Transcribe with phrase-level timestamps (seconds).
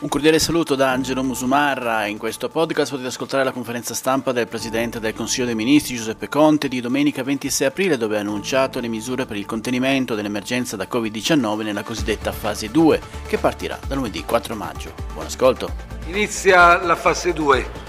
[0.00, 2.06] Un cordiale saluto da Angelo Musumarra.
[2.06, 6.26] In questo podcast potete ascoltare la conferenza stampa del Presidente del Consiglio dei Ministri Giuseppe
[6.26, 10.86] Conte di domenica 26 aprile dove ha annunciato le misure per il contenimento dell'emergenza da
[10.90, 14.94] Covid-19 nella cosiddetta fase 2 che partirà da lunedì 4 maggio.
[15.12, 15.70] Buon ascolto.
[16.06, 17.88] Inizia la fase 2.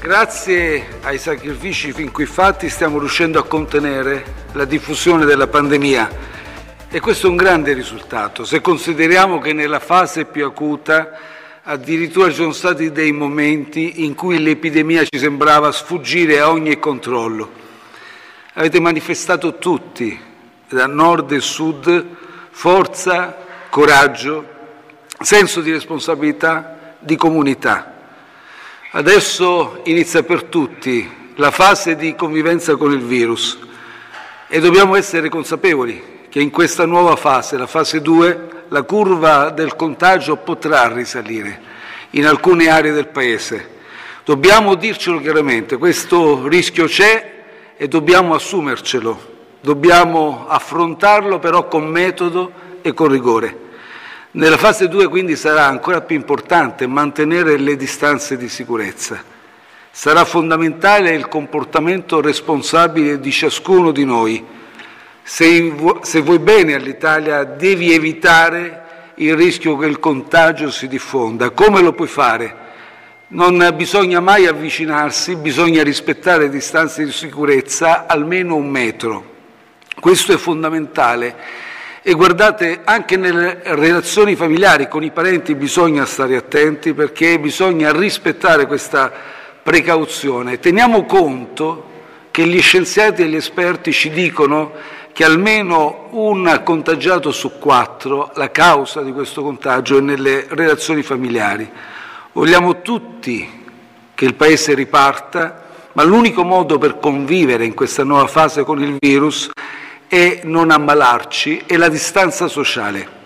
[0.00, 6.30] Grazie ai sacrifici fin qui fatti stiamo riuscendo a contenere la diffusione della pandemia
[6.92, 11.12] e questo è un grande risultato, se consideriamo che nella fase più acuta
[11.62, 17.48] addirittura ci sono stati dei momenti in cui l'epidemia ci sembrava sfuggire a ogni controllo.
[18.54, 20.18] Avete manifestato tutti,
[20.68, 22.06] da nord e sud,
[22.50, 23.36] forza,
[23.70, 24.44] coraggio,
[25.20, 27.98] senso di responsabilità, di comunità.
[28.90, 33.60] Adesso inizia per tutti la fase di convivenza con il virus
[34.48, 39.74] e dobbiamo essere consapevoli che in questa nuova fase, la fase 2, la curva del
[39.74, 41.60] contagio potrà risalire
[42.10, 43.78] in alcune aree del Paese.
[44.24, 47.32] Dobbiamo dircelo chiaramente, questo rischio c'è
[47.76, 49.28] e dobbiamo assumercelo,
[49.60, 53.68] dobbiamo affrontarlo però con metodo e con rigore.
[54.32, 59.20] Nella fase 2 quindi sarà ancora più importante mantenere le distanze di sicurezza.
[59.90, 64.58] Sarà fondamentale il comportamento responsabile di ciascuno di noi
[65.22, 68.80] se, se vuoi bene all'Italia devi evitare
[69.16, 71.50] il rischio che il contagio si diffonda.
[71.50, 72.56] Come lo puoi fare?
[73.28, 79.24] Non bisogna mai avvicinarsi, bisogna rispettare distanze di sicurezza almeno un metro.
[80.00, 81.36] Questo è fondamentale.
[82.02, 88.66] E guardate, anche nelle relazioni familiari con i parenti bisogna stare attenti perché bisogna rispettare
[88.66, 89.12] questa
[89.62, 90.58] precauzione.
[90.58, 91.88] Teniamo conto
[92.30, 94.72] che gli scienziati e gli esperti ci dicono
[95.12, 101.68] che almeno un contagiato su quattro, la causa di questo contagio è nelle relazioni familiari.
[102.32, 103.64] Vogliamo tutti
[104.14, 108.96] che il Paese riparta, ma l'unico modo per convivere in questa nuova fase con il
[108.98, 109.50] virus
[110.06, 113.18] è non ammalarci e la distanza sociale.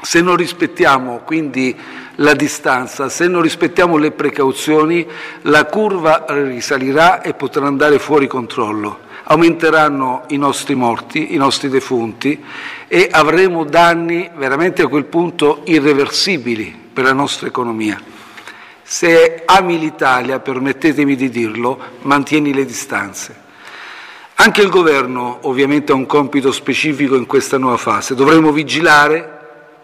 [0.00, 1.74] Se non rispettiamo quindi
[2.16, 5.06] la distanza, se non rispettiamo le precauzioni,
[5.42, 12.42] la curva risalirà e potrà andare fuori controllo aumenteranno i nostri morti, i nostri defunti
[12.86, 18.00] e avremo danni veramente a quel punto irreversibili per la nostra economia.
[18.82, 23.44] Se ami l'Italia, permettetemi di dirlo, mantieni le distanze.
[24.36, 28.14] Anche il governo ovviamente ha un compito specifico in questa nuova fase.
[28.14, 29.35] Dovremo vigilare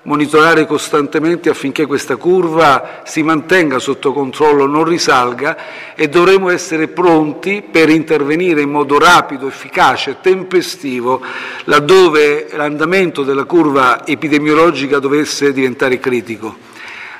[0.03, 7.63] monitorare costantemente affinché questa curva si mantenga sotto controllo, non risalga e dovremo essere pronti
[7.63, 11.23] per intervenire in modo rapido, efficace, tempestivo
[11.65, 16.71] laddove l'andamento della curva epidemiologica dovesse diventare critico.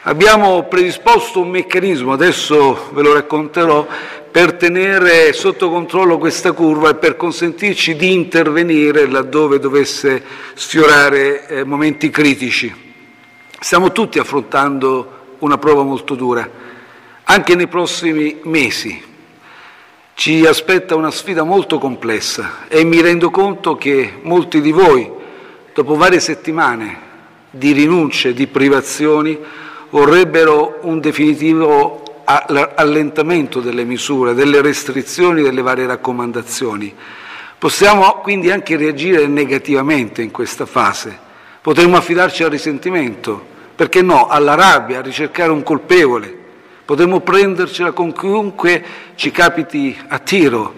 [0.05, 3.87] Abbiamo predisposto un meccanismo, adesso ve lo racconterò,
[4.33, 11.65] per tenere sotto controllo questa curva e per consentirci di intervenire laddove dovesse sfiorare eh,
[11.65, 12.75] momenti critici.
[13.61, 16.49] Stiamo tutti affrontando una prova molto dura,
[17.25, 19.03] anche nei prossimi mesi.
[20.15, 25.11] Ci aspetta una sfida molto complessa e mi rendo conto che molti di voi,
[25.75, 27.11] dopo varie settimane
[27.51, 29.39] di rinunce, di privazioni,
[29.91, 32.02] vorrebbero un definitivo
[32.75, 36.95] allentamento delle misure, delle restrizioni, delle varie raccomandazioni.
[37.59, 41.17] Possiamo quindi anche reagire negativamente in questa fase.
[41.61, 43.41] Potremmo affidarci al risentimento,
[43.77, 46.37] perché no, alla rabbia, a ricercare un colpevole.
[46.85, 48.85] Potremmo prendercela con chiunque
[49.15, 50.75] ci capiti a tiro,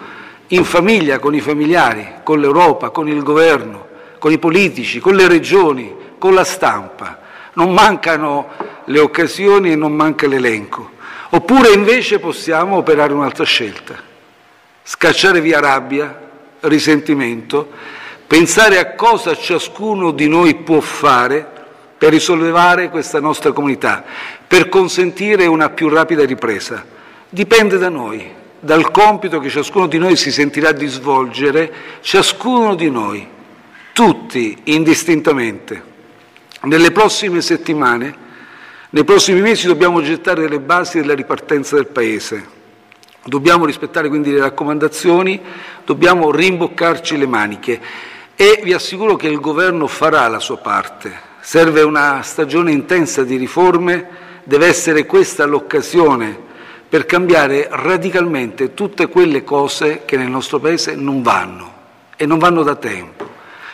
[0.49, 3.87] in famiglia, con i familiari, con l'Europa, con il governo,
[4.19, 7.21] con i politici, con le regioni, con la stampa.
[7.55, 8.49] Non mancano
[8.85, 10.91] le occasioni e non manca l'elenco.
[11.35, 13.97] Oppure invece possiamo operare un'altra scelta,
[14.85, 17.71] scacciare via rabbia, risentimento,
[18.25, 21.45] pensare a cosa ciascuno di noi può fare
[21.99, 24.05] per risollevare questa nostra comunità,
[24.47, 26.85] per consentire una più rapida ripresa.
[27.29, 32.91] Dipende da noi, dal compito che ciascuno di noi si sentirà di svolgere, ciascuno di
[32.91, 33.27] noi,
[33.93, 35.83] tutti indistintamente.
[36.61, 38.23] Nelle prossime settimane,
[38.95, 42.47] nei prossimi mesi dobbiamo gettare le basi della ripartenza del Paese.
[43.25, 45.41] Dobbiamo rispettare quindi le raccomandazioni,
[45.85, 47.81] dobbiamo rimboccarci le maniche
[48.37, 51.13] e vi assicuro che il Governo farà la sua parte.
[51.41, 54.07] Serve una stagione intensa di riforme,
[54.45, 56.39] deve essere questa l'occasione
[56.89, 61.73] per cambiare radicalmente tutte quelle cose che nel nostro Paese non vanno
[62.15, 63.29] e non vanno da tempo.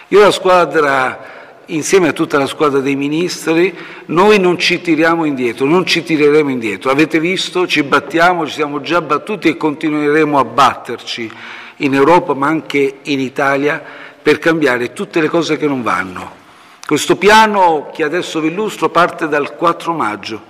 [0.08, 1.39] Io la squadra,
[1.75, 3.76] insieme a tutta la squadra dei ministri,
[4.06, 6.90] noi non ci tiriamo indietro, non ci tireremo indietro.
[6.90, 11.31] Avete visto, ci battiamo, ci siamo già battuti e continueremo a batterci
[11.76, 13.82] in Europa ma anche in Italia
[14.22, 16.38] per cambiare tutte le cose che non vanno.
[16.87, 20.43] Questo piano che adesso vi illustro parte dal 4 maggio,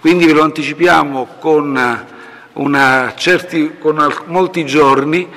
[0.00, 2.06] quindi ve lo anticipiamo con,
[3.16, 5.28] certi, con molti giorni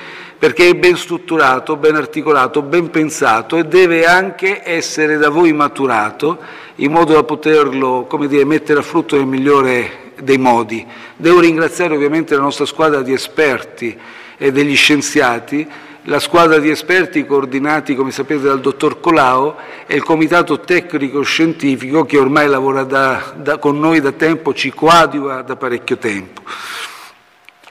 [0.42, 6.36] perché è ben strutturato, ben articolato, ben pensato e deve anche essere da voi maturato
[6.76, 10.84] in modo da poterlo dire, mettere a frutto nel migliore dei modi.
[11.14, 13.96] Devo ringraziare ovviamente la nostra squadra di esperti
[14.36, 15.64] e degli scienziati
[16.06, 19.54] la squadra di esperti coordinati, come sapete, dal dottor Colau
[19.86, 25.42] e il comitato tecnico-scientifico che ormai lavora da, da, con noi da tempo, ci coadiuva
[25.42, 26.42] da parecchio tempo.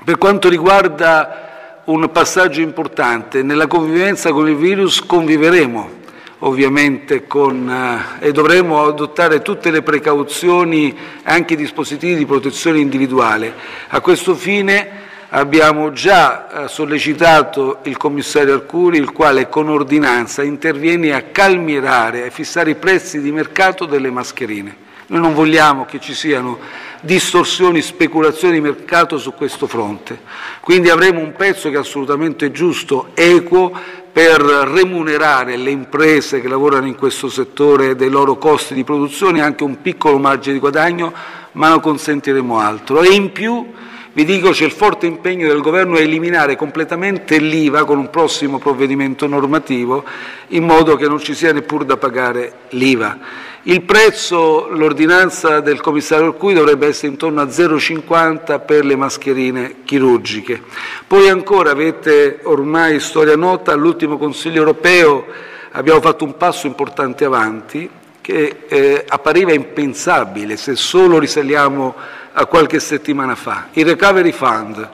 [0.06, 1.50] Per quanto riguarda
[1.86, 6.00] un passaggio importante, nella convivenza con il virus conviveremo
[6.44, 13.54] ovviamente con, eh, e dovremo adottare tutte le precauzioni, anche i dispositivi di protezione individuale.
[13.90, 21.14] A questo fine Abbiamo già eh, sollecitato il commissario Arcuri, il quale con ordinanza interviene
[21.14, 24.76] a calmierare, a fissare i prezzi di mercato delle mascherine.
[25.12, 26.58] Noi non vogliamo che ci siano
[27.02, 30.18] distorsioni, speculazioni di mercato su questo fronte.
[30.62, 33.74] Quindi avremo un pezzo che è assolutamente giusto, equo,
[34.10, 39.66] per remunerare le imprese che lavorano in questo settore dei loro costi di produzione, anche
[39.66, 41.12] un piccolo margine di guadagno,
[41.54, 43.02] ma non consentiremo altro.
[43.02, 43.70] E in più
[44.14, 48.60] vi dico c'è il forte impegno del Governo a eliminare completamente l'IVA con un prossimo
[48.60, 50.04] provvedimento normativo,
[50.50, 53.18] in modo che non ci sia neppure da pagare l'IVA.
[53.64, 60.62] Il prezzo, l'ordinanza del commissario Arcui dovrebbe essere intorno a 0,50 per le mascherine chirurgiche.
[61.08, 65.26] Poi ancora avete ormai storia nota, all'ultimo Consiglio europeo
[65.72, 71.96] abbiamo fatto un passo importante avanti che eh, appariva impensabile se solo risaliamo
[72.34, 73.68] a qualche settimana fa.
[73.74, 74.90] Il Recovery Fund.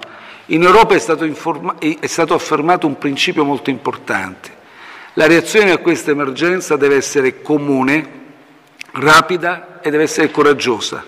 [0.48, 1.26] In Europa è stato,
[1.80, 4.56] è stato affermato un principio molto importante.
[5.14, 8.10] La reazione a questa emergenza deve essere comune,
[8.94, 11.04] rapida e deve essere coraggiosa.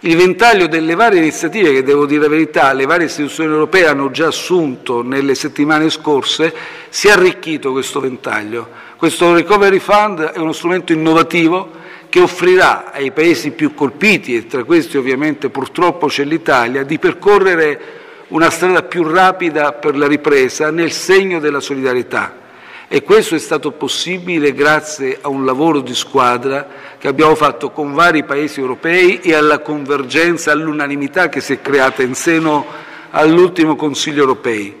[0.00, 4.12] Il ventaglio delle varie iniziative che, devo dire la verità, le varie istituzioni europee hanno
[4.12, 6.54] già assunto nelle settimane scorse,
[6.88, 8.68] si è arricchito questo ventaglio.
[8.96, 11.70] Questo Recovery Fund è uno strumento innovativo
[12.08, 17.96] che offrirà ai Paesi più colpiti, e tra questi ovviamente purtroppo c'è l'Italia, di percorrere
[18.28, 22.46] una strada più rapida per la ripresa nel segno della solidarietà.
[22.90, 26.66] E questo è stato possibile grazie a un lavoro di squadra
[26.98, 32.02] che abbiamo fatto con vari Paesi europei e alla convergenza, all'unanimità che si è creata
[32.02, 32.64] in seno
[33.10, 34.74] all'ultimo Consiglio eh,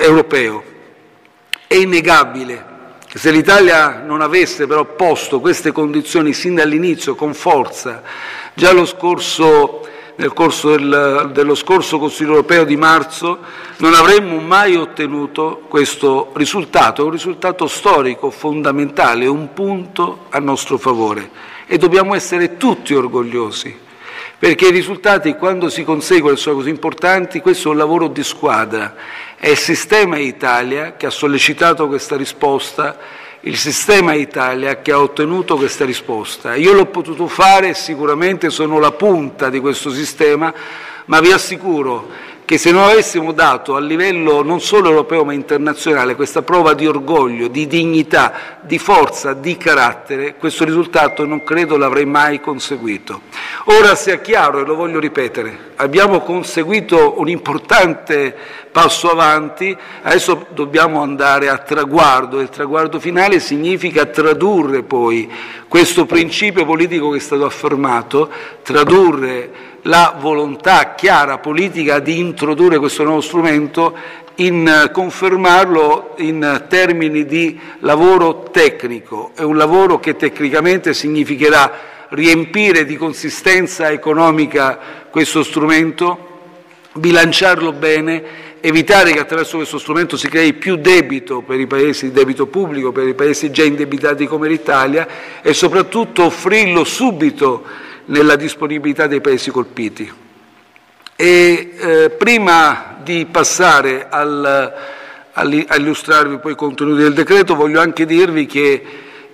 [0.00, 0.64] europeo.
[1.68, 2.67] È innegabile
[3.18, 8.00] se l'Italia non avesse però posto queste condizioni sin dall'inizio con forza,
[8.54, 9.84] già scorso,
[10.14, 13.38] nel corso del, dello scorso Consiglio europeo di marzo,
[13.78, 21.28] non avremmo mai ottenuto questo risultato, un risultato storico fondamentale, un punto a nostro favore.
[21.66, 23.86] E dobbiamo essere tutti orgogliosi
[24.38, 28.94] perché i risultati quando si conseguono sono così importanti, questo è un lavoro di squadra
[29.40, 32.98] è il sistema Italia che ha sollecitato questa risposta,
[33.42, 36.56] il sistema Italia che ha ottenuto questa risposta.
[36.56, 40.52] Io l'ho potuto fare, sicuramente sono la punta di questo sistema,
[41.04, 42.10] ma vi assicuro
[42.48, 46.86] che se non avessimo dato a livello non solo europeo ma internazionale questa prova di
[46.86, 53.20] orgoglio, di dignità, di forza, di carattere, questo risultato non credo l'avrei mai conseguito.
[53.64, 58.34] Ora sia chiaro, e lo voglio ripetere, abbiamo conseguito un importante
[58.72, 65.30] passo avanti, adesso dobbiamo andare a traguardo e il traguardo finale significa tradurre poi
[65.68, 68.30] questo principio politico che è stato affermato,
[68.62, 73.96] tradurre la volontà chiara politica di introdurre questo nuovo strumento
[74.36, 79.32] in confermarlo in termini di lavoro tecnico.
[79.34, 84.78] È un lavoro che tecnicamente significherà riempire di consistenza economica
[85.10, 86.26] questo strumento,
[86.92, 92.46] bilanciarlo bene, evitare che attraverso questo strumento si crei più debito per i paesi, debito
[92.46, 95.06] pubblico per i paesi già indebitati come l'Italia
[95.42, 100.10] e soprattutto offrirlo subito nella disponibilità dei paesi colpiti.
[101.16, 104.74] E, eh, prima di passare al,
[105.32, 108.84] a illustrarvi poi i contenuti del decreto, voglio anche dirvi che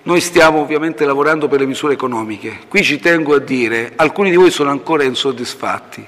[0.03, 2.61] noi stiamo ovviamente lavorando per le misure economiche.
[2.69, 6.05] Qui ci tengo a dire, alcuni di voi sono ancora insoddisfatti,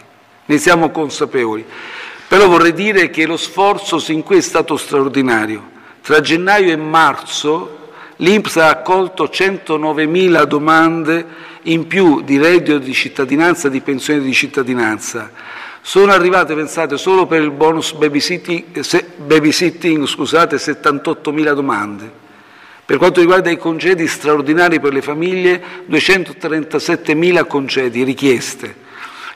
[0.47, 1.65] ne siamo consapevoli,
[2.29, 5.75] però vorrei dire che lo sforzo sin qui è stato straordinario.
[6.03, 7.76] Tra gennaio e marzo
[8.17, 11.27] l'Inps ha accolto 109.000 domande
[11.63, 15.31] in più di reddito di cittadinanza, di pensione di cittadinanza.
[15.81, 18.65] Sono arrivate, pensate, solo per il bonus babysitting,
[19.17, 22.11] babysitting scusate, 78.000 domande.
[22.85, 28.85] Per quanto riguarda i congedi straordinari per le famiglie, 237.000 congedi richieste.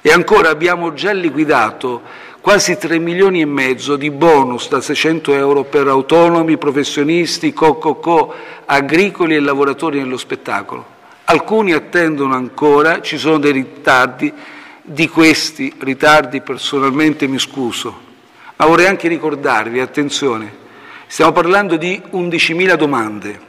[0.00, 2.02] E ancora abbiamo già liquidato
[2.40, 9.34] quasi 3 milioni e mezzo di bonus da 600 euro per autonomi, professionisti, co-co-co, agricoli
[9.34, 10.98] e lavoratori nello spettacolo.
[11.24, 14.32] Alcuni attendono ancora, ci sono dei ritardi,
[14.82, 18.00] di questi ritardi personalmente mi scuso,
[18.56, 20.58] ma vorrei anche ricordarvi, attenzione,
[21.10, 23.40] Stiamo parlando di 11.000 domande,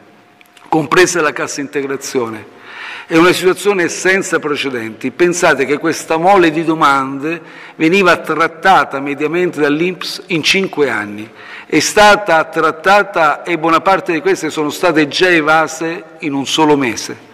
[0.67, 2.43] compresa la cassa integrazione.
[3.07, 5.11] È una situazione senza precedenti.
[5.11, 7.41] Pensate che questa mole di domande
[7.75, 11.29] veniva trattata mediamente dall'Inps in cinque anni.
[11.65, 16.77] È stata trattata e buona parte di queste sono state già evase in un solo
[16.77, 17.30] mese.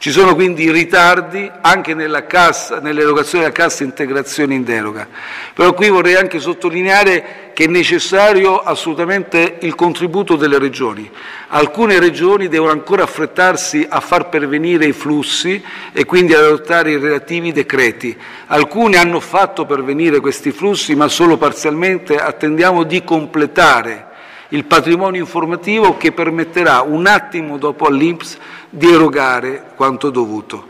[0.00, 5.06] Ci sono quindi ritardi anche nell'erogazione della cassa integrazione in deroga.
[5.52, 11.10] Però qui vorrei anche sottolineare che è necessario assolutamente il contributo delle regioni.
[11.48, 16.98] Alcune regioni devono ancora affrettarsi a far pervenire i flussi e quindi ad adottare i
[16.98, 18.16] relativi decreti.
[18.46, 22.16] Alcune hanno fatto pervenire questi flussi, ma solo parzialmente.
[22.16, 24.06] Attendiamo di completare
[24.50, 28.38] il patrimonio informativo che permetterà un attimo dopo all'Inps
[28.68, 30.68] di erogare quanto dovuto.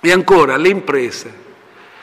[0.00, 1.42] E ancora le imprese.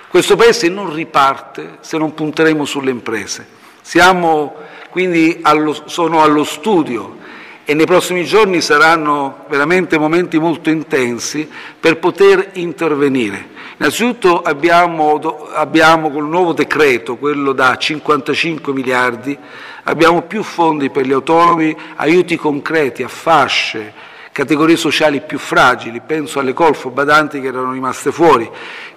[0.10, 3.48] Questo Paese non riparte se non punteremo sulle imprese.
[3.82, 4.56] Siamo
[4.90, 7.18] quindi allo, sono allo studio
[7.64, 13.50] e nei prossimi giorni saranno veramente momenti molto intensi per poter intervenire.
[13.78, 15.20] Innanzitutto abbiamo,
[15.54, 19.38] abbiamo col nuovo decreto, quello da 55 miliardi,
[19.84, 23.94] abbiamo più fondi per gli autonomi, aiuti concreti a fasce,
[24.32, 28.50] categorie sociali più fragili, penso alle colfo badanti che erano rimaste fuori.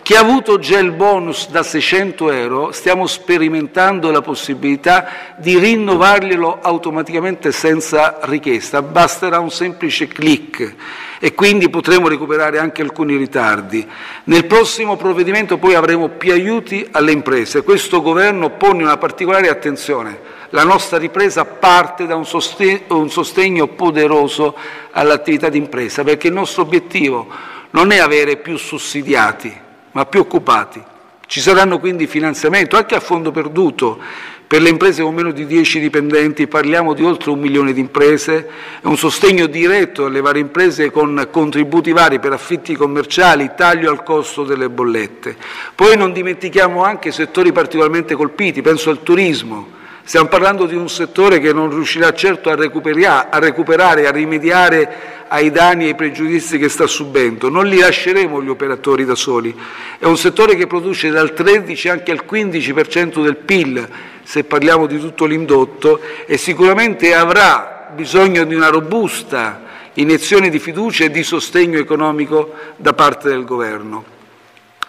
[0.04, 6.58] Chi ha avuto già il bonus da 600 euro, stiamo sperimentando la possibilità di rinnovarglielo
[6.60, 10.74] automaticamente senza richiesta, basterà un semplice clic
[11.18, 13.88] e quindi potremo recuperare anche alcuni ritardi.
[14.24, 17.62] Nel prossimo provvedimento poi avremo più aiuti alle imprese.
[17.62, 20.20] Questo Governo pone una particolare attenzione
[20.50, 24.54] la nostra ripresa parte da un sostegno, poderoso
[24.90, 27.26] all'attività di impresa, perché il nostro obiettivo
[27.70, 29.62] non è avere più sussidiati,
[29.94, 30.82] ma più occupati.
[31.26, 33.98] Ci saranno quindi finanziamenti, anche a fondo perduto,
[34.46, 38.48] per le imprese con meno di 10 dipendenti, parliamo di oltre un milione di imprese,
[38.82, 44.44] un sostegno diretto alle varie imprese con contributi vari per affitti commerciali, taglio al costo
[44.44, 45.36] delle bollette.
[45.74, 51.40] Poi non dimentichiamo anche settori particolarmente colpiti, penso al turismo, Stiamo parlando di un settore
[51.40, 56.68] che non riuscirà certo a, a recuperare, a rimediare ai danni e ai pregiudizi che
[56.68, 57.48] sta subendo.
[57.48, 59.58] Non li lasceremo gli operatori da soli.
[59.98, 63.88] È un settore che produce dal 13 anche al 15% del PIL,
[64.22, 69.62] se parliamo di tutto l'indotto, e sicuramente avrà bisogno di una robusta
[69.94, 74.12] iniezione di fiducia e di sostegno economico da parte del Governo.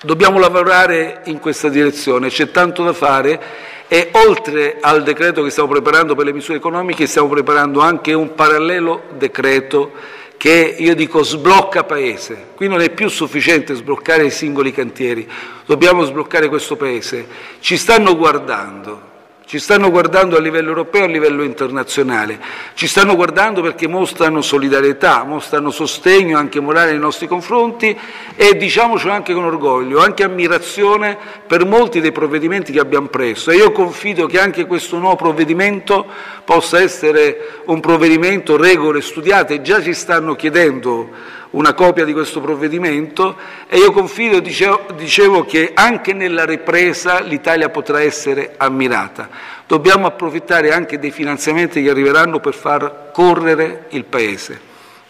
[0.04, 5.70] Dobbiamo lavorare in questa direzione, c'è tanto da fare e oltre al decreto che stiamo
[5.70, 9.92] preparando per le misure economiche stiamo preparando anche un parallelo decreto
[10.38, 12.48] che io dico sblocca paese.
[12.56, 15.28] Qui non è più sufficiente sbloccare i singoli cantieri,
[15.66, 17.26] dobbiamo sbloccare questo paese.
[17.60, 19.14] Ci stanno guardando,
[19.46, 22.40] ci stanno guardando a livello europeo e a livello internazionale,
[22.74, 27.96] ci stanno guardando perché mostrano solidarietà, mostrano sostegno anche morale nei nostri confronti
[28.36, 33.52] e diciamocelo anche con orgoglio, anche ammirazione per molti dei provvedimenti che abbiamo preso.
[33.52, 36.08] E io confido che anche questo nuovo provvedimento
[36.44, 43.38] possa essere un provvedimento regole studiate, già ci stanno chiedendo una copia di questo provvedimento
[43.68, 49.30] e io confido, dicevo, dicevo che anche nella ripresa l'Italia potrà essere ammirata.
[49.68, 54.60] Dobbiamo approfittare anche dei finanziamenti che arriveranno per far correre il Paese.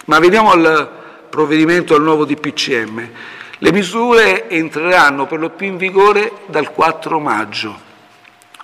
[0.05, 3.09] Ma veniamo al provvedimento, al nuovo DPCM.
[3.57, 7.83] Le misure entreranno per lo più in vigore dal 4 maggio.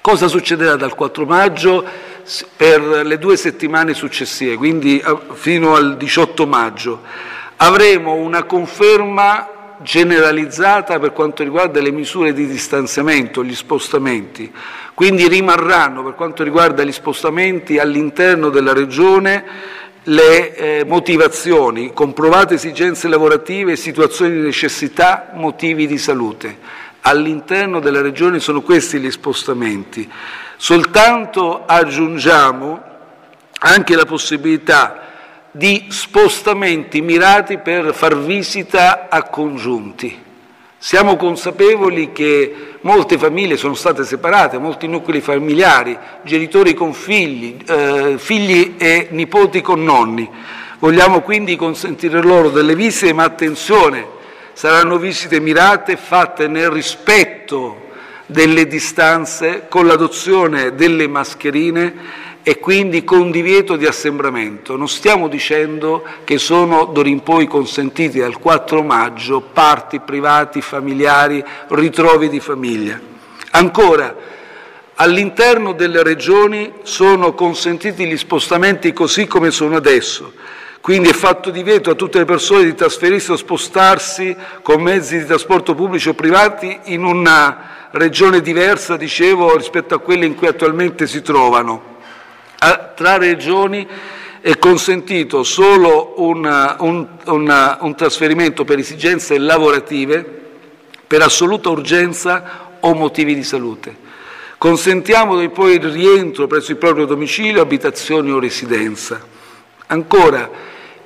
[0.01, 1.85] Cosa succederà dal 4 maggio
[2.55, 7.01] per le due settimane successive, quindi eh, fino al 18 maggio?
[7.63, 14.51] Avremo una conferma generalizzata per quanto riguarda le misure di distanziamento, gli spostamenti.
[14.96, 19.44] Quindi rimarranno per quanto riguarda gli spostamenti all'interno della Regione
[20.06, 26.58] le eh, motivazioni, comprovate esigenze lavorative, situazioni di necessità, motivi di salute.
[27.01, 30.10] All'interno della Regione sono questi gli spostamenti.
[30.58, 32.84] Soltanto aggiungiamo
[33.60, 35.10] anche la possibilità
[35.51, 40.29] di spostamenti mirati per far visita a congiunti.
[40.77, 48.15] Siamo consapevoli che molte famiglie sono state separate, molti nuclei familiari, genitori con figli, eh,
[48.17, 50.27] figli e nipoti con nonni.
[50.79, 54.08] Vogliamo quindi consentire loro delle visite, ma attenzione,
[54.53, 57.89] saranno visite mirate fatte nel rispetto
[58.25, 61.93] delle distanze, con l'adozione delle mascherine
[62.43, 64.75] e quindi con divieto di assembramento.
[64.75, 71.43] Non stiamo dicendo che sono d'ora in poi consentiti dal 4 maggio parti privati, familiari,
[71.69, 73.00] ritrovi di famiglia.
[73.51, 74.15] Ancora,
[74.95, 80.33] all'interno delle regioni sono consentiti gli spostamenti così come sono adesso.
[80.81, 85.25] Quindi è fatto divieto a tutte le persone di trasferirsi o spostarsi con mezzi di
[85.25, 91.05] trasporto pubblici o privati in una regione diversa, dicevo, rispetto a quelle in cui attualmente
[91.05, 91.90] si trovano
[92.96, 93.88] tra regioni
[94.39, 100.24] è consentito solo una, un, una, un trasferimento per esigenze lavorative,
[101.08, 104.10] per assoluta urgenza o motivi di salute.
[104.58, 109.19] Consentiamo poi il rientro presso il proprio domicilio, abitazione o residenza.
[109.88, 110.50] Ancora,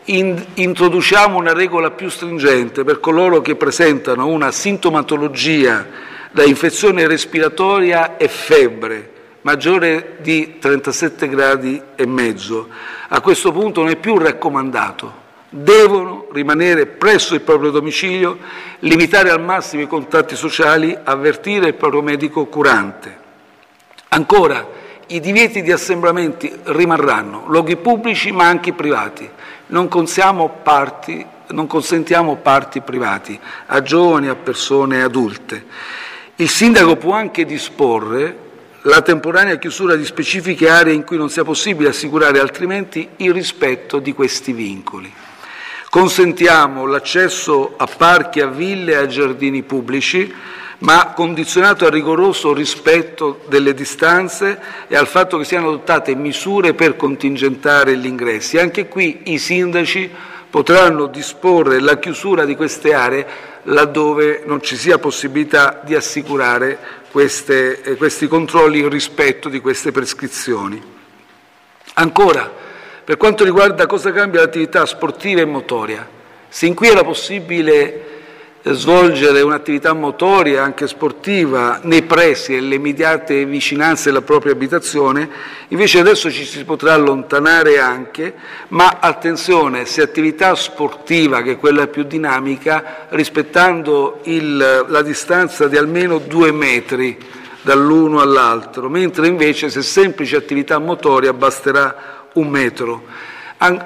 [0.05, 5.87] in, introduciamo una regola più stringente per coloro che presentano una sintomatologia
[6.31, 9.11] da infezione respiratoria e febbre,
[9.45, 12.67] maggiore di 37 gradi e mezzo.
[13.09, 18.39] A questo punto non è più raccomandato, devono rimanere presso il proprio domicilio,
[18.79, 23.23] limitare al massimo i contatti sociali, avvertire il proprio medico curante.
[24.09, 24.67] Ancora,
[25.07, 29.29] i divieti di assembramenti rimarranno, luoghi pubblici ma anche privati.
[29.67, 29.87] Non,
[30.63, 35.65] parti, non consentiamo parti privati a giovani, a persone adulte.
[36.37, 38.44] Il sindaco può anche disporre
[38.87, 43.97] la temporanea chiusura di specifiche aree in cui non sia possibile assicurare altrimenti il rispetto
[43.97, 45.11] di questi vincoli.
[45.89, 50.31] Consentiamo l'accesso a parchi, a ville e a giardini pubblici,
[50.79, 56.95] ma condizionato al rigoroso rispetto delle distanze e al fatto che siano adottate misure per
[56.95, 58.59] contingentare gli ingressi.
[58.59, 60.11] Anche qui i sindaci
[60.55, 63.27] potranno disporre la chiusura di queste aree
[63.63, 66.77] laddove non ci sia possibilità di assicurare
[67.11, 70.81] queste, eh, questi controlli in rispetto di queste prescrizioni.
[71.95, 72.49] Ancora,
[73.03, 76.07] per quanto riguarda cosa cambia l'attività sportiva e motoria,
[76.47, 78.14] sin qui era possibile
[78.73, 85.29] svolgere un'attività motoria, anche sportiva, nei pressi e nelle immediate vicinanze della propria abitazione,
[85.67, 88.33] invece adesso ci si potrà allontanare anche,
[88.69, 95.77] ma attenzione, se attività sportiva, che è quella più dinamica, rispettando il, la distanza di
[95.77, 97.17] almeno due metri
[97.61, 103.03] dall'uno all'altro, mentre invece se semplice attività motoria basterà un metro.
[103.57, 103.85] An-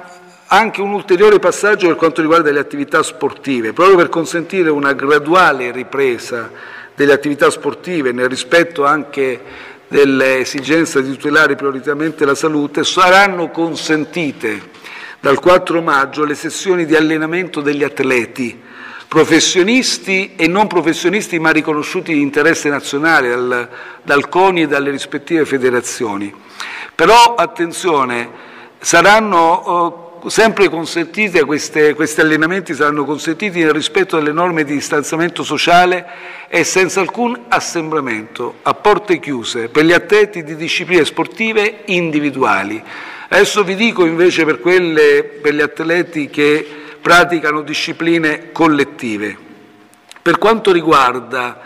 [0.52, 5.70] anche un ulteriore passaggio per quanto riguarda le attività sportive, proprio per consentire una graduale
[5.70, 6.50] ripresa
[6.92, 9.40] delle attività sportive nel rispetto anche
[9.86, 14.70] dell'esigenza di tutelare prioritariamente la salute, saranno consentite
[15.20, 18.60] dal 4 maggio le sessioni di allenamento degli atleti,
[19.06, 23.68] professionisti e non professionisti ma riconosciuti di interesse nazionale dal,
[24.02, 26.34] dal CONI e dalle rispettive federazioni.
[26.92, 28.48] Però attenzione,
[28.80, 36.06] saranno sempre consentite, queste, questi allenamenti saranno consentiti nel rispetto delle norme di distanziamento sociale
[36.48, 42.82] e senza alcun assembramento, a porte chiuse, per gli atleti di discipline sportive individuali.
[43.28, 46.66] Adesso vi dico invece per, quelle, per gli atleti che
[47.00, 49.36] praticano discipline collettive.
[50.20, 51.60] Per quanto riguarda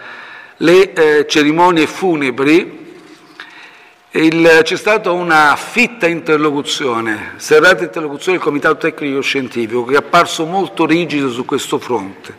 [0.59, 2.84] le eh, cerimonie funebri,
[4.17, 10.47] Il, c'è stata una fitta interlocuzione, serrata interlocuzione del Comitato Tecnico Scientifico che è apparso
[10.47, 12.33] molto rigido su questo fronte.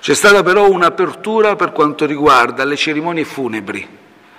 [0.00, 3.86] C'è stata però un'apertura per quanto riguarda le cerimonie funebri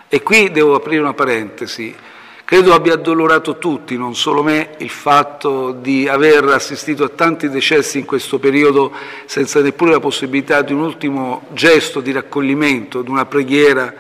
[0.07, 1.95] e qui devo aprire una parentesi.
[2.43, 7.99] Credo abbia addolorato tutti, non solo me, il fatto di aver assistito a tanti decessi
[7.99, 8.91] in questo periodo
[9.25, 13.93] senza neppure la possibilità di un ultimo gesto di raccoglimento, di una preghiera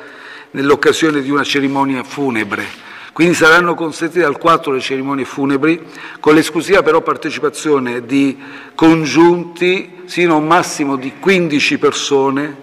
[0.53, 2.81] nell'occasione di una cerimonia funebre.
[3.13, 5.79] Quindi saranno consentite al 4 le cerimonie funebri,
[6.19, 8.35] con l'esclusiva però partecipazione di
[8.73, 12.55] congiunti sino a un massimo di 15 persone,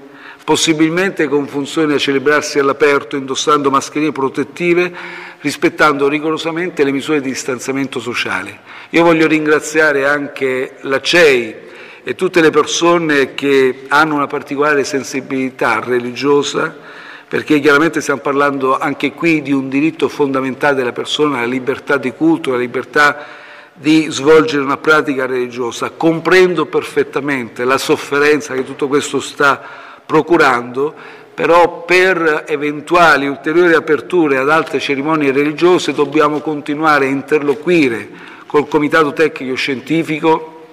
[0.42, 4.92] possibilmente con funzione a celebrarsi all'aperto, indossando mascherine protettive,
[5.40, 8.59] rispettando rigorosamente le misure di distanziamento sociale.
[8.90, 11.55] Io voglio ringraziare anche la CEI
[12.03, 16.88] e tutte le persone che hanno una particolare sensibilità religiosa
[17.31, 22.11] perché chiaramente stiamo parlando anche qui di un diritto fondamentale della persona, la libertà di
[22.11, 23.25] culto, la libertà
[23.73, 25.90] di svolgere una pratica religiosa.
[25.90, 29.62] Comprendo perfettamente la sofferenza che tutto questo sta
[30.05, 30.93] procurando,
[31.33, 38.09] però per eventuali ulteriori aperture ad altre cerimonie religiose dobbiamo continuare a interloquire
[38.47, 40.64] col Comitato Tecnico Scientifico.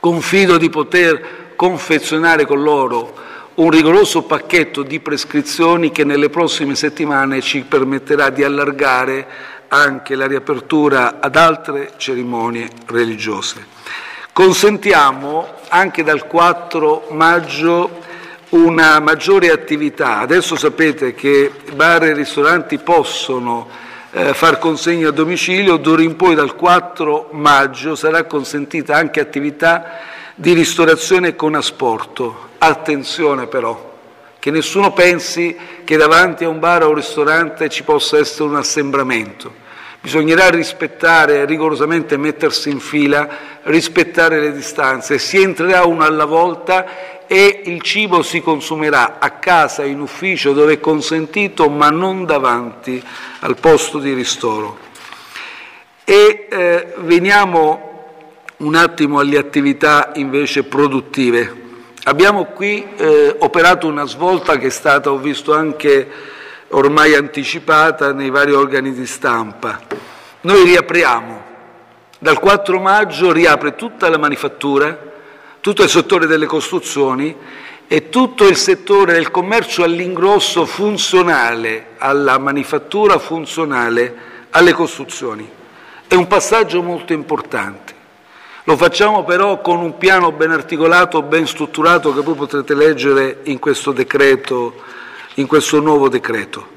[0.00, 7.42] Confido di poter confezionare con loro un rigoroso pacchetto di prescrizioni che nelle prossime settimane
[7.42, 9.26] ci permetterà di allargare
[9.68, 13.66] anche la riapertura ad altre cerimonie religiose.
[14.32, 18.00] Consentiamo anche dal 4 maggio
[18.50, 20.18] una maggiore attività.
[20.18, 23.68] Adesso sapete che bar e ristoranti possono
[24.12, 30.00] eh, far consegna a domicilio, d'ora in poi dal 4 maggio sarà consentita anche attività
[30.42, 32.50] di ristorazione con asporto.
[32.58, 33.92] Attenzione però,
[34.40, 38.56] che nessuno pensi che davanti a un bar o un ristorante ci possa essere un
[38.56, 39.60] assembramento.
[40.00, 43.28] Bisognerà rispettare rigorosamente, mettersi in fila,
[43.62, 49.84] rispettare le distanze, si entrerà uno alla volta e il cibo si consumerà a casa,
[49.84, 53.00] in ufficio, dove è consentito, ma non davanti
[53.38, 54.76] al posto di ristoro.
[56.02, 57.91] E eh, veniamo
[58.62, 61.60] un attimo alle attività invece produttive.
[62.04, 66.08] Abbiamo qui eh, operato una svolta che è stata, ho visto anche
[66.68, 69.80] ormai anticipata nei vari organi di stampa.
[70.42, 71.42] Noi riapriamo,
[72.18, 74.96] dal 4 maggio riapre tutta la manifattura,
[75.60, 77.36] tutto il settore delle costruzioni
[77.88, 84.14] e tutto il settore del commercio all'ingrosso funzionale alla manifattura, funzionale
[84.50, 85.48] alle costruzioni.
[86.06, 88.01] È un passaggio molto importante.
[88.64, 93.58] Lo facciamo però con un piano ben articolato, ben strutturato, che poi potrete leggere in
[93.58, 94.74] questo decreto,
[95.34, 96.68] in questo nuovo decreto.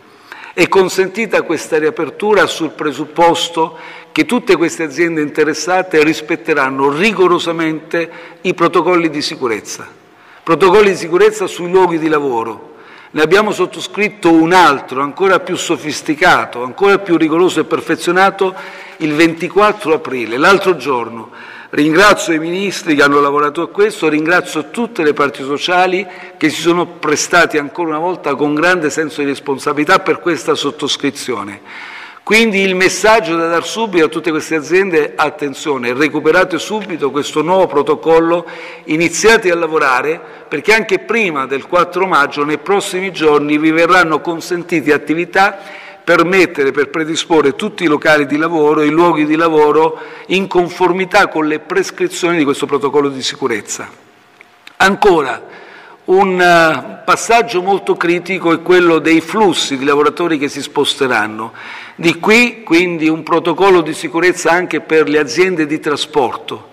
[0.52, 3.78] È consentita questa riapertura sul presupposto
[4.12, 8.10] che tutte queste aziende interessate rispetteranno rigorosamente
[8.42, 9.88] i protocolli di sicurezza.
[10.42, 12.74] Protocolli di sicurezza sui luoghi di lavoro.
[13.12, 18.56] Ne abbiamo sottoscritto un altro, ancora più sofisticato, ancora più rigoroso e perfezionato,
[18.98, 25.04] il 24 aprile, l'altro giorno Ringrazio i ministri che hanno lavorato a questo, ringrazio tutte
[25.04, 26.08] le parti sociali
[26.38, 31.60] che si sono prestati ancora una volta con grande senso di responsabilità per questa sottoscrizione.
[32.24, 37.68] Quindi il messaggio da dar subito a tutte queste aziende, attenzione, recuperate subito questo nuovo
[37.68, 38.48] protocollo,
[38.86, 44.94] iniziate a lavorare perché anche prima del 4 maggio, nei prossimi giorni, vi verranno consentite
[44.94, 45.60] attività
[46.06, 51.28] per mettere, per predisporre tutti i locali di lavoro, i luoghi di lavoro in conformità
[51.28, 53.90] con le prescrizioni di questo protocollo di sicurezza.
[54.78, 55.42] Ancora,
[56.06, 61.54] un eh, passaggio molto critico è quello dei flussi di lavoratori che si sposteranno.
[61.96, 66.70] Di qui quindi un protocollo di sicurezza anche per le aziende di trasporto.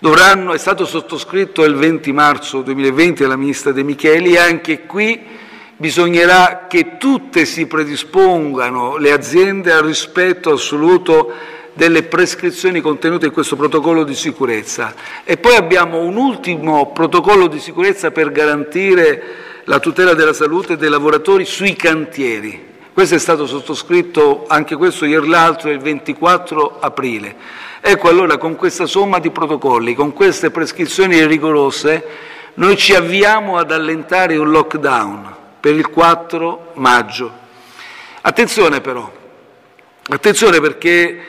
[0.00, 5.40] Dovranno, è stato sottoscritto il 20 marzo 2020 dalla Ministra De Micheli e anche qui
[5.76, 11.32] bisognerà che tutte si predispongano le aziende al rispetto assoluto
[11.74, 14.94] delle prescrizioni contenute in questo protocollo di sicurezza.
[15.24, 19.22] E poi abbiamo un ultimo protocollo di sicurezza per garantire
[19.64, 22.70] la tutela della salute dei lavoratori sui cantieri.
[22.92, 27.34] Questo è stato sottoscritto anche questo ieri l'altro, il 24 aprile.
[27.80, 32.04] Ecco allora con questa somma di protocolli, con queste prescrizioni rigorose,
[32.54, 37.32] noi ci avviamo ad allentare un lockdown per il 4 maggio.
[38.22, 39.08] Attenzione però,
[40.08, 41.20] attenzione perché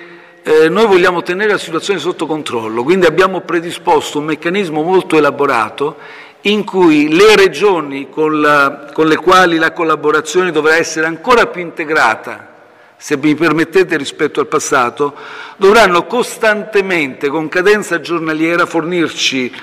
[0.41, 5.97] eh, noi vogliamo tenere la situazione sotto controllo, quindi abbiamo predisposto un meccanismo molto elaborato
[6.41, 11.61] in cui le regioni con, la, con le quali la collaborazione dovrà essere ancora più
[11.61, 12.49] integrata
[12.97, 15.13] se mi permettete rispetto al passato,
[15.57, 19.53] dovranno costantemente, con cadenza giornaliera, fornirci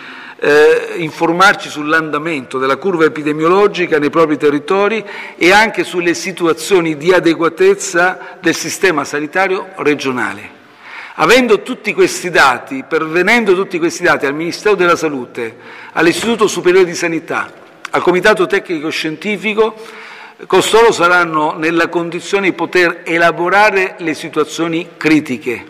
[0.43, 5.05] eh, informarci sull'andamento della curva epidemiologica nei propri territori
[5.37, 10.59] e anche sulle situazioni di adeguatezza del sistema sanitario regionale.
[11.17, 15.57] Avendo tutti questi dati, pervenendo tutti questi dati al Ministero della Salute,
[15.93, 17.53] all'Istituto Superiore di Sanità,
[17.91, 19.75] al Comitato Tecnico Scientifico,
[20.47, 25.67] costoro saranno nella condizione di poter elaborare le situazioni critiche.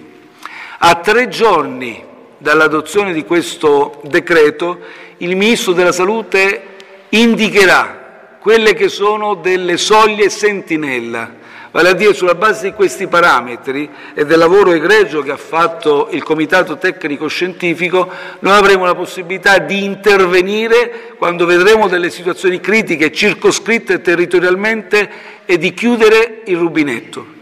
[0.79, 2.05] A tre giorni
[2.41, 4.79] dall'adozione di questo decreto,
[5.19, 6.63] il Ministro della Salute
[7.11, 11.35] indicherà quelle che sono delle soglie sentinella,
[11.71, 16.09] vale a dire sulla base di questi parametri e del lavoro egregio che ha fatto
[16.13, 23.13] il Comitato Tecnico Scientifico, noi avremo la possibilità di intervenire quando vedremo delle situazioni critiche
[23.13, 25.11] circoscritte territorialmente
[25.45, 27.40] e di chiudere il rubinetto.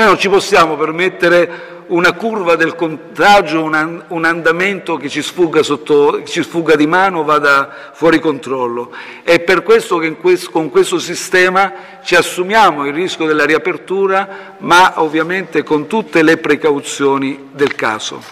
[0.00, 6.24] Noi non ci possiamo permettere una curva del contagio, un, andamento che ci sfugga, sotto,
[6.24, 8.92] ci sfugga, di mano, vada fuori controllo.
[9.22, 15.02] È per questo che questo, con questo sistema ci assumiamo il rischio della riapertura, ma
[15.02, 18.22] ovviamente con tutte le precauzioni del caso.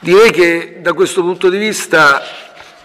[0.00, 2.22] Direi che da questo punto di vista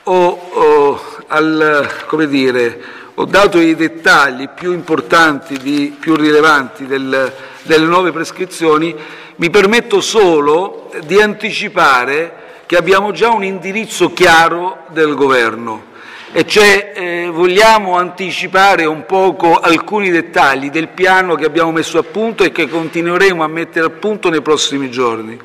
[0.04, 2.82] ho, ho, al, dire,
[3.16, 7.34] ho dato i dettagli più importanti, di, più rilevanti del
[7.66, 8.96] delle nuove prescrizioni,
[9.38, 15.94] mi permetto solo di anticipare che abbiamo già un indirizzo chiaro del Governo.
[16.32, 22.04] E cioè eh, vogliamo anticipare un poco alcuni dettagli del piano che abbiamo messo a
[22.04, 25.40] punto e che continueremo a mettere a punto nei prossimi giorni.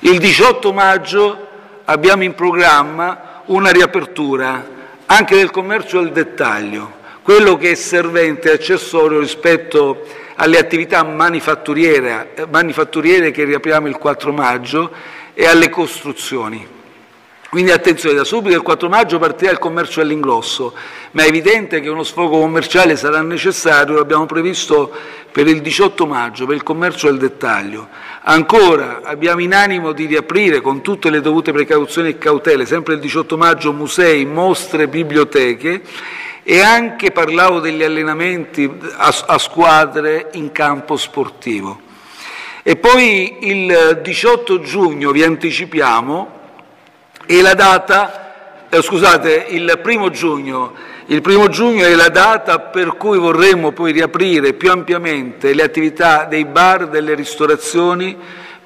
[0.00, 1.46] Il 18 maggio
[1.84, 4.72] abbiamo in programma una riapertura
[5.06, 12.34] anche del commercio al dettaglio, quello che è servente e accessorio rispetto alle attività manifatturiere,
[12.50, 14.90] manifatturiere che riapriamo il 4 maggio
[15.32, 16.68] e alle costruzioni.
[17.48, 20.74] Quindi attenzione, da subito il 4 maggio partirà il commercio all'ingrosso,
[21.12, 24.92] ma è evidente che uno sfogo commerciale sarà necessario, l'abbiamo previsto
[25.32, 27.88] per il 18 maggio, per il commercio al dettaglio.
[28.24, 33.00] Ancora abbiamo in animo di riaprire con tutte le dovute precauzioni e cautele, sempre il
[33.00, 35.80] 18 maggio, musei, mostre, biblioteche
[36.46, 41.80] e anche parlavo degli allenamenti a, a squadre in campo sportivo.
[42.62, 46.40] E poi il 18 giugno, vi anticipiamo,
[47.26, 50.74] è la data, eh, scusate, il primo giugno,
[51.06, 56.24] il primo giugno è la data per cui vorremmo poi riaprire più ampiamente le attività
[56.24, 58.16] dei bar, delle ristorazioni,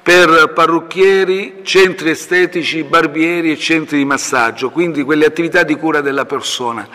[0.01, 6.25] per parrucchieri, centri estetici, barbieri e centri di massaggio, quindi quelle attività di cura della
[6.25, 6.87] persona.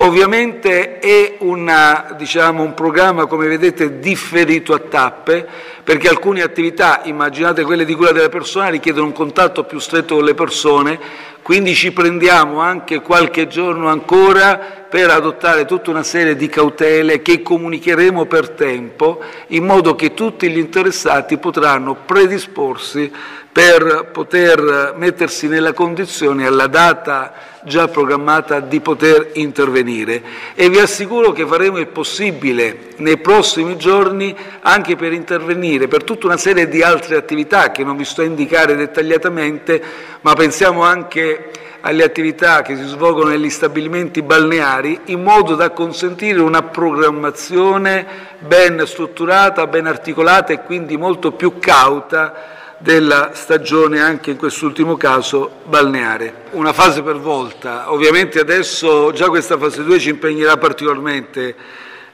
[0.00, 5.44] Ovviamente è una, diciamo, un programma, come vedete, differito a tappe,
[5.82, 10.24] perché alcune attività, immaginate quelle di cura della persona, richiedono un contatto più stretto con
[10.24, 11.00] le persone,
[11.42, 17.42] quindi ci prendiamo anche qualche giorno ancora per adottare tutta una serie di cautele che
[17.42, 23.10] comunicheremo per tempo, in modo che tutti gli interessati potranno predisporsi
[23.58, 27.32] per poter mettersi nella condizione alla data
[27.64, 30.22] già programmata di poter intervenire.
[30.54, 36.26] E vi assicuro che faremo il possibile nei prossimi giorni anche per intervenire per tutta
[36.26, 39.82] una serie di altre attività che non vi sto a indicare dettagliatamente,
[40.20, 46.40] ma pensiamo anche alle attività che si svolgono negli stabilimenti balneari in modo da consentire
[46.40, 48.06] una programmazione
[48.38, 55.50] ben strutturata, ben articolata e quindi molto più cauta della stagione anche in quest'ultimo caso
[55.64, 56.46] balneare.
[56.52, 61.54] Una fase per volta, ovviamente adesso già questa fase 2 ci impegnerà particolarmente.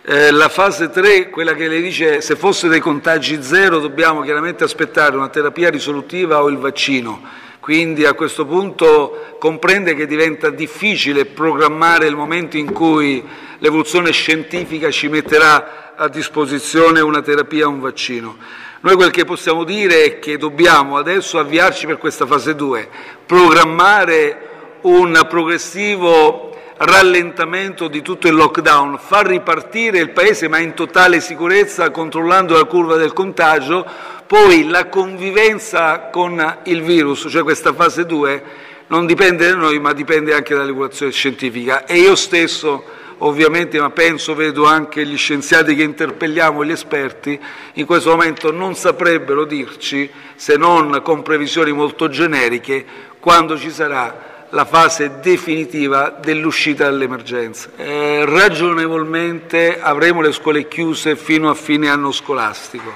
[0.06, 4.64] Eh, la fase 3, quella che le dice se fosse dei contagi zero dobbiamo chiaramente
[4.64, 7.22] aspettare una terapia risolutiva o il vaccino,
[7.60, 13.24] quindi a questo punto comprende che diventa difficile programmare il momento in cui
[13.58, 18.36] l'evoluzione scientifica ci metterà a disposizione una terapia o un vaccino.
[18.84, 22.86] Noi quel che possiamo dire è che dobbiamo adesso avviarci per questa fase 2,
[23.24, 24.48] programmare
[24.82, 31.90] un progressivo rallentamento di tutto il lockdown, far ripartire il Paese ma in totale sicurezza
[31.90, 33.86] controllando la curva del contagio,
[34.26, 38.42] poi la convivenza con il virus, cioè questa fase 2,
[38.88, 41.86] non dipende da noi ma dipende anche dall'evoluzione scientifica.
[41.86, 42.84] E io stesso
[43.18, 47.38] ovviamente, ma penso, vedo anche gli scienziati che interpelliamo, gli esperti,
[47.74, 52.84] in questo momento non saprebbero dirci, se non con previsioni molto generiche,
[53.20, 57.70] quando ci sarà la fase definitiva dell'uscita dall'emergenza.
[57.76, 62.92] Eh, ragionevolmente avremo le scuole chiuse fino a fine anno scolastico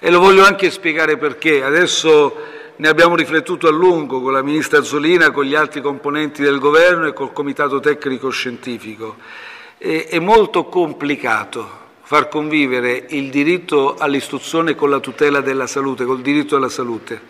[0.00, 1.62] e lo voglio anche spiegare perché.
[1.62, 6.58] Adesso ne abbiamo riflettuto a lungo con la Ministra Zolina, con gli altri componenti del
[6.58, 9.16] Governo e col Comitato Tecnico Scientifico.
[9.78, 16.20] E, è molto complicato far convivere il diritto all'istruzione con la tutela della salute, col
[16.20, 17.20] diritto alla salute,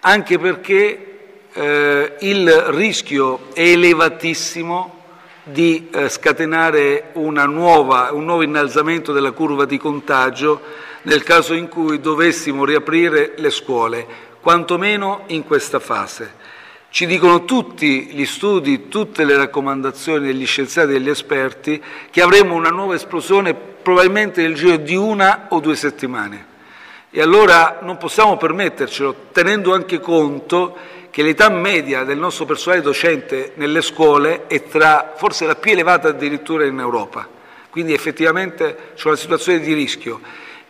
[0.00, 1.14] anche perché
[1.52, 5.02] eh, il rischio è elevatissimo
[5.44, 10.60] di eh, scatenare nuova, un nuovo innalzamento della curva di contagio
[11.02, 14.06] nel caso in cui dovessimo riaprire le scuole,
[14.44, 16.34] quantomeno in questa fase.
[16.90, 22.54] Ci dicono tutti gli studi, tutte le raccomandazioni degli scienziati e degli esperti che avremo
[22.54, 26.52] una nuova esplosione probabilmente nel giro di una o due settimane.
[27.10, 30.76] E allora non possiamo permettercelo, tenendo anche conto
[31.08, 36.08] che l'età media del nostro personale docente nelle scuole è tra forse la più elevata
[36.08, 37.26] addirittura in Europa.
[37.70, 40.20] Quindi effettivamente c'è una situazione di rischio.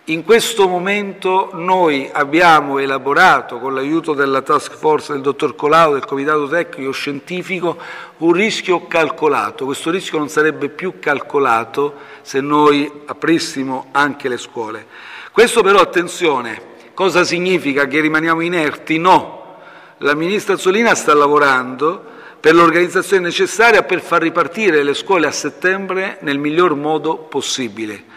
[0.08, 6.04] In questo momento noi abbiamo elaborato, con l'aiuto della task force del dottor Colau, del
[6.04, 7.78] Comitato Tecnico Scientifico,
[8.18, 9.64] un rischio calcolato.
[9.64, 14.86] Questo rischio non sarebbe più calcolato se noi aprissimo anche le scuole.
[15.32, 16.60] Questo però, attenzione,
[16.92, 17.86] cosa significa?
[17.86, 18.98] Che rimaniamo inerti?
[18.98, 19.56] No,
[19.98, 26.18] la ministra Azzolina sta lavorando per l'organizzazione necessaria per far ripartire le scuole a settembre
[26.20, 28.12] nel miglior modo possibile.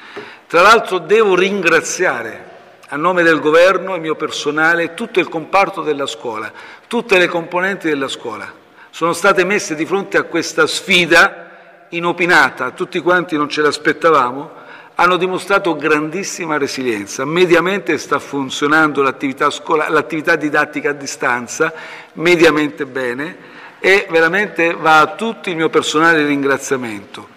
[0.48, 2.46] Tra l'altro devo ringraziare
[2.88, 6.50] a nome del Governo e mio personale tutto il comparto della scuola,
[6.88, 8.50] tutte le componenti della scuola.
[8.90, 14.52] Sono state messe di fronte a questa sfida inopinata, tutti quanti non ce l'aspettavamo,
[14.96, 17.26] hanno dimostrato grandissima resilienza.
[17.26, 21.74] Mediamente sta funzionando l'attività, scola- l'attività didattica a distanza,
[22.14, 23.38] mediamente bene,
[23.80, 27.28] e veramente va a tutti il mio personale ringraziamento.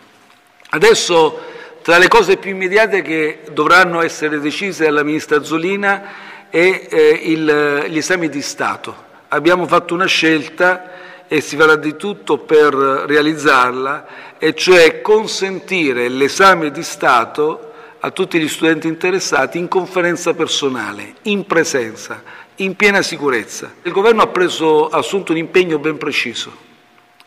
[0.70, 6.02] Adesso, tra le cose più immediate che dovranno essere decise dalla Ministra Zolina
[6.50, 9.08] è eh, il, gli esami di Stato.
[9.28, 16.70] Abbiamo fatto una scelta e si farà di tutto per realizzarla, e cioè consentire l'esame
[16.70, 22.22] di Stato a tutti gli studenti interessati in conferenza personale, in presenza,
[22.56, 23.74] in piena sicurezza.
[23.82, 26.50] Il Governo ha, preso, ha assunto un impegno ben preciso,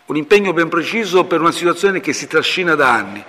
[0.08, 3.24] un impegno ben preciso per una situazione che si trascina da anni.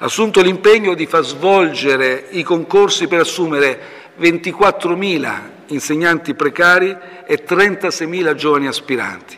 [0.00, 3.80] Assunto l'impegno di far svolgere i concorsi per assumere
[4.20, 9.36] 24.000 insegnanti precari e 36.000 giovani aspiranti.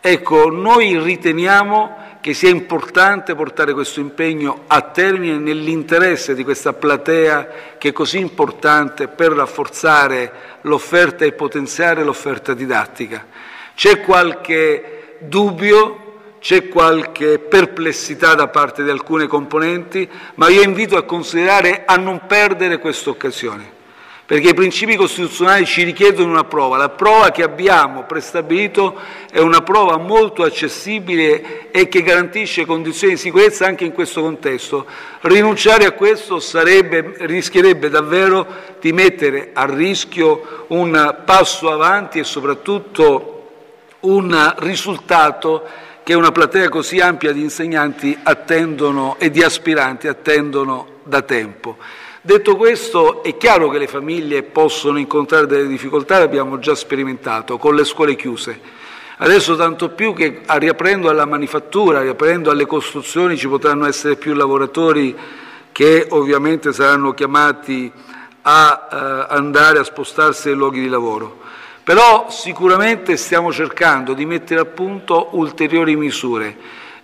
[0.00, 7.76] Ecco, noi riteniamo che sia importante portare questo impegno a termine nell'interesse di questa platea
[7.76, 13.26] che è così importante per rafforzare l'offerta e potenziare l'offerta didattica.
[13.74, 16.03] C'è qualche dubbio,
[16.44, 22.26] c'è qualche perplessità da parte di alcune componenti, ma io invito a considerare a non
[22.26, 23.72] perdere questa occasione
[24.26, 26.78] perché i principi costituzionali ci richiedono una prova.
[26.78, 28.98] La prova che abbiamo prestabilito
[29.30, 34.86] è una prova molto accessibile e che garantisce condizioni di sicurezza anche in questo contesto.
[35.20, 38.46] Rinunciare a questo sarebbe, rischierebbe davvero
[38.80, 43.30] di mettere a rischio un passo avanti e soprattutto
[44.00, 51.22] un risultato che una platea così ampia di insegnanti attendono e di aspiranti attendono da
[51.22, 51.78] tempo.
[52.20, 57.56] Detto questo, è chiaro che le famiglie possono incontrare delle difficoltà, le abbiamo già sperimentato
[57.56, 58.60] con le scuole chiuse.
[59.16, 65.16] Adesso tanto più che riaprendo alla manifattura, riaprendo alle costruzioni, ci potranno essere più lavoratori
[65.72, 67.90] che ovviamente saranno chiamati
[68.42, 71.43] a eh, andare a spostarsi ai luoghi di lavoro.
[71.84, 76.56] Però sicuramente stiamo cercando di mettere a punto ulteriori misure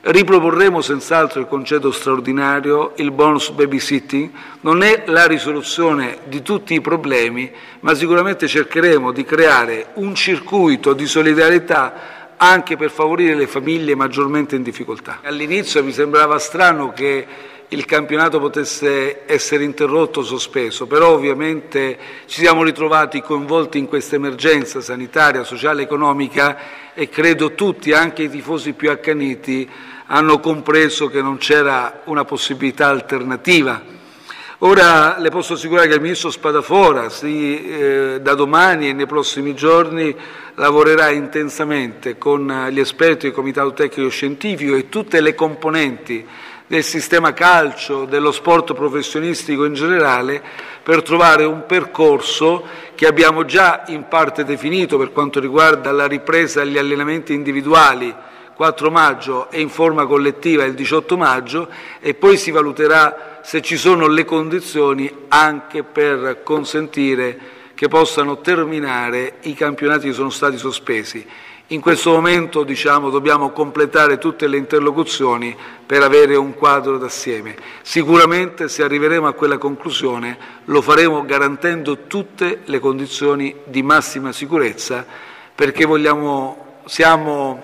[0.02, 4.30] Riproporremo senz'altro il concedo straordinario, il bonus babysitting,
[4.62, 10.94] non è la risoluzione di tutti i problemi, ma sicuramente cercheremo di creare un circuito
[10.94, 15.18] di solidarietà anche per favorire le famiglie maggiormente in difficoltà.
[15.22, 17.26] All'inizio mi sembrava strano che
[17.72, 24.16] il campionato potesse essere interrotto o sospeso, però ovviamente ci siamo ritrovati coinvolti in questa
[24.16, 29.68] emergenza sanitaria, sociale, economica e credo tutti, anche i tifosi più accaniti,
[30.06, 33.98] hanno compreso che non c'era una possibilità alternativa.
[34.62, 39.54] Ora le posso assicurare che il Ministro Spadafora sì, eh, da domani e nei prossimi
[39.54, 40.14] giorni
[40.56, 46.26] lavorerà intensamente con gli esperti del Comitato Tecnico Scientifico e tutte le componenti
[46.70, 50.40] del sistema calcio, dello sport professionistico in generale,
[50.84, 52.64] per trovare un percorso
[52.94, 58.14] che abbiamo già in parte definito per quanto riguarda la ripresa degli allenamenti individuali
[58.54, 61.68] 4 maggio e in forma collettiva il 18 maggio
[61.98, 67.38] e poi si valuterà se ci sono le condizioni anche per consentire
[67.74, 71.26] che possano terminare i campionati che sono stati sospesi.
[71.72, 75.56] In questo momento diciamo, dobbiamo completare tutte le interlocuzioni
[75.86, 77.54] per avere un quadro d'assieme.
[77.82, 85.06] Sicuramente se arriveremo a quella conclusione lo faremo garantendo tutte le condizioni di massima sicurezza
[85.54, 87.62] perché vogliamo, siamo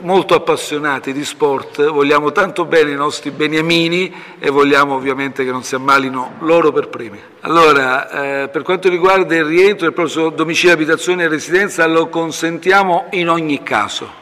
[0.00, 5.62] molto appassionati di sport, vogliamo tanto bene i nostri beniamini e vogliamo ovviamente che non
[5.62, 7.20] si ammalino loro per primi.
[7.40, 13.06] Allora, eh, per quanto riguarda il rientro del proprio domicilio, abitazione e residenza, lo consentiamo
[13.10, 14.18] in ogni caso.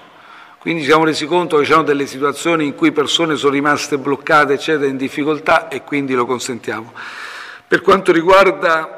[0.58, 4.54] Quindi ci siamo resi conto che c'erano delle situazioni in cui persone sono rimaste bloccate,
[4.54, 6.92] eccetera, in difficoltà e quindi lo consentiamo.
[7.66, 8.97] Per quanto riguarda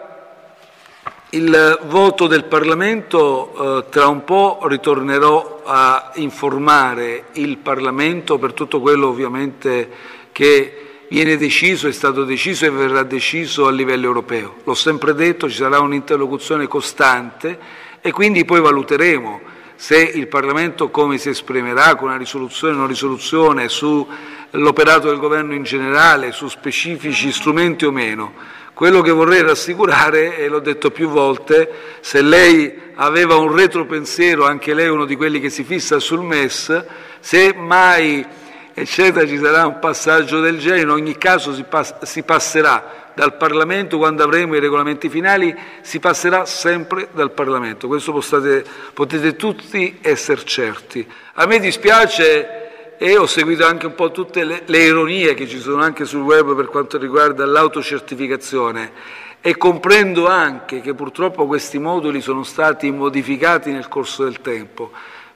[1.31, 8.81] il voto del Parlamento, eh, tra un po' ritornerò a informare il Parlamento per tutto
[8.81, 9.89] quello ovviamente
[10.33, 14.57] che viene deciso, è stato deciso e verrà deciso a livello europeo.
[14.65, 17.59] L'ho sempre detto, ci sarà un'interlocuzione costante
[18.01, 19.41] e quindi poi valuteremo
[19.77, 25.55] se il Parlamento come si esprimerà con una risoluzione o non risoluzione sull'operato del Governo
[25.55, 28.59] in generale, su specifici strumenti o meno.
[28.81, 31.71] Quello che vorrei rassicurare, e l'ho detto più volte,
[32.01, 36.23] se lei aveva un retropensiero, anche lei è uno di quelli che si fissa sul
[36.23, 36.85] MES,
[37.21, 38.25] se mai
[38.73, 43.37] eccetera, ci sarà un passaggio del genere, in ogni caso si, pass- si passerà dal
[43.37, 47.87] Parlamento, quando avremo i regolamenti finali, si passerà sempre dal Parlamento.
[47.87, 48.65] Questo potete,
[48.95, 51.07] potete tutti essere certi.
[51.35, 52.70] A me dispiace
[53.03, 56.21] e ho seguito anche un po' tutte le, le ironie che ci sono anche sul
[56.21, 58.93] web per quanto riguarda l'autocertificazione.
[59.41, 64.91] E comprendo anche che purtroppo questi moduli sono stati modificati nel corso del tempo,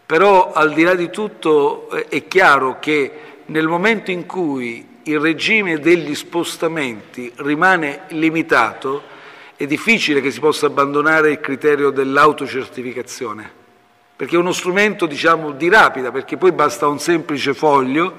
[0.04, 3.10] però al di là di tutto è chiaro che
[3.46, 9.04] nel momento in cui il regime degli spostamenti rimane limitato,
[9.56, 13.62] è difficile che si possa abbandonare il criterio dell'autocertificazione
[14.16, 18.12] perché è uno strumento diciamo, di rapida, perché poi basta un semplice foglio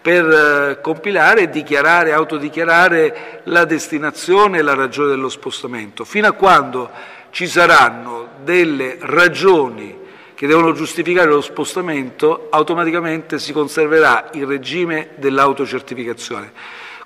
[0.00, 6.04] per eh, compilare e dichiarare, autodichiarare la destinazione e la ragione dello spostamento.
[6.04, 6.90] Fino a quando
[7.30, 9.98] ci saranno delle ragioni
[10.34, 16.50] che devono giustificare lo spostamento, automaticamente si conserverà il regime dell'autocertificazione.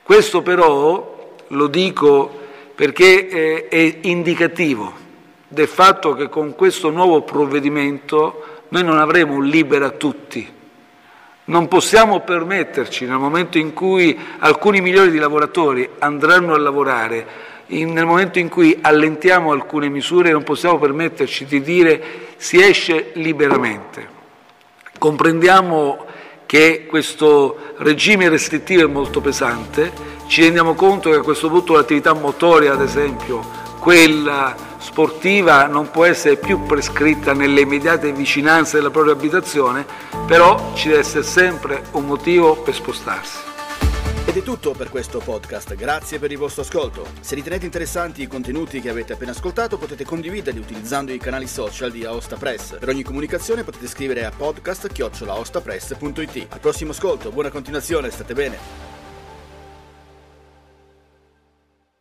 [0.02, 2.42] Questo però lo dico
[2.76, 5.02] perché eh, è indicativo
[5.54, 10.52] del fatto che con questo nuovo provvedimento noi non avremo un libera tutti.
[11.46, 17.92] Non possiamo permetterci, nel momento in cui alcuni milioni di lavoratori andranno a lavorare, in,
[17.92, 22.02] nel momento in cui allentiamo alcune misure, non possiamo permetterci di dire
[22.36, 24.08] si esce liberamente.
[24.98, 26.06] Comprendiamo
[26.46, 29.92] che questo regime restrittivo è molto pesante,
[30.26, 33.42] ci rendiamo conto che a questo punto l'attività motoria, ad esempio,
[33.78, 39.86] quella sportiva non può essere più prescritta nelle immediate vicinanze della propria abitazione,
[40.26, 43.38] però ci deve essere sempre un motivo per spostarsi.
[44.26, 47.06] Ed è tutto per questo podcast, grazie per il vostro ascolto.
[47.20, 51.90] Se ritenete interessanti i contenuti che avete appena ascoltato potete condividerli utilizzando i canali social
[51.90, 52.76] di Aosta Press.
[52.78, 56.46] Per ogni comunicazione potete scrivere a podcast-aostapress.it.
[56.50, 59.03] Al prossimo ascolto, buona continuazione, state bene.